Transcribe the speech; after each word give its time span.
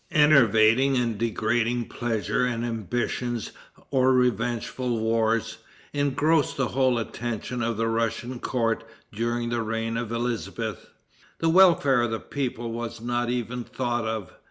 Enervating 0.13 0.97
and 0.97 1.19
degrading 1.19 1.87
pleasure 1.87 2.43
and 2.43 2.65
ambitious 2.65 3.51
or 3.91 4.11
revengeful 4.13 4.99
wars, 4.99 5.59
engrossed 5.93 6.57
the 6.57 6.69
whole 6.69 6.97
attention 6.97 7.61
of 7.61 7.77
the 7.77 7.87
Russian 7.87 8.39
court 8.39 8.83
during 9.13 9.49
the 9.49 9.61
reign 9.61 9.97
of 9.97 10.11
Elizabeth. 10.11 10.89
The 11.37 11.49
welfare 11.49 12.01
of 12.01 12.09
the 12.09 12.19
people 12.19 12.71
was 12.71 12.99
not 12.99 13.29
even 13.29 13.63
thought 13.63 14.05
of. 14.05 14.33